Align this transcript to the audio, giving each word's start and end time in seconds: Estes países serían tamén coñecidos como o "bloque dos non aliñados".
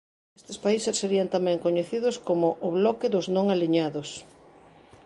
Estes 0.39 0.57
países 0.65 0.99
serían 1.01 1.31
tamén 1.35 1.61
coñecidos 1.65 2.15
como 2.27 2.47
o 2.67 2.69
"bloque 2.79 3.11
dos 3.13 3.25
non 3.35 3.45
aliñados". 3.55 4.09